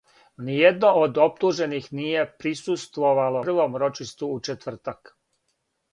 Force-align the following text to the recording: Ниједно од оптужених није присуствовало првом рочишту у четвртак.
Ниједно 0.45 0.93
од 1.01 1.19
оптужених 1.25 1.91
није 2.01 2.25
присуствовало 2.43 3.45
првом 3.51 3.79
рочишту 3.85 4.31
у 4.39 4.43
четвртак. 4.49 5.13